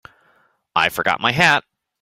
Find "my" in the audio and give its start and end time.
1.21-1.31